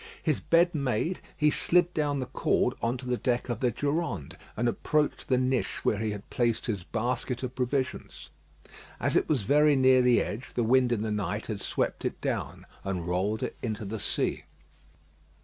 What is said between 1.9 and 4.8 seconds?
down the cord on to the deck of the Durande, and